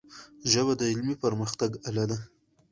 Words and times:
ژبه 0.51 0.73
د 0.77 0.81
علمي 0.91 1.15
پرمختګ 1.23 1.71
آله 1.89 2.05
ده. 2.09 2.17